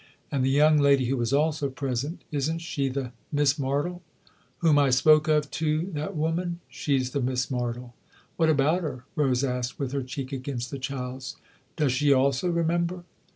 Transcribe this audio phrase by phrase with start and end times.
[0.31, 4.01] "And the young lady who was also present isn't she the Miss Martle?""
[4.61, 6.59] Whom I spoke of to that woman?
[6.69, 7.93] She's the Miss Martle.
[8.35, 11.35] What about her?" Rose asked with her cheek against the child's."
[11.75, 13.03] Does she also remember?